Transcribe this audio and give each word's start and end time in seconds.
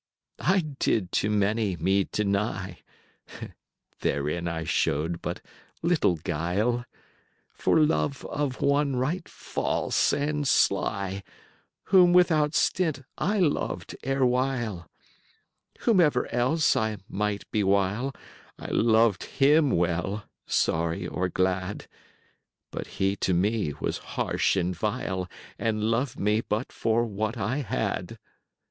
III."I 0.39 0.59
did 0.79 1.11
to 1.11 1.29
many 1.29 1.75
me 1.77 2.05
deny 2.05 2.79
(Therein 3.99 4.47
I 4.47 4.63
showed 4.63 5.21
but 5.21 5.41
little 5.83 6.15
guile) 6.15 6.85
For 7.53 7.79
love 7.79 8.25
of 8.25 8.61
one 8.61 8.95
right 8.95 9.29
false 9.29 10.11
and 10.11 10.47
sly, 10.47 11.21
Whom 11.89 12.13
without 12.13 12.55
stint 12.55 13.03
I 13.19 13.41
loved 13.41 13.95
erewhile. 14.01 14.89
20 15.75 15.85
Whomever 15.85 16.27
else 16.33 16.75
I 16.75 16.97
might 17.07 17.43
bewile, 17.51 18.11
I 18.57 18.71
loved 18.71 19.25
him 19.25 19.69
well, 19.69 20.23
sorry 20.47 21.05
or 21.05 21.29
glad: 21.29 21.87
But 22.71 22.87
he 22.97 23.15
to 23.17 23.35
me 23.35 23.75
was 23.79 23.99
harsh 23.99 24.55
and 24.55 24.75
vile 24.75 25.29
And 25.59 25.83
loved 25.91 26.19
me 26.19 26.41
but 26.41 26.71
for 26.71 27.05
what 27.05 27.37
I 27.37 27.57
had. 27.57 28.13
IV. 28.13 28.17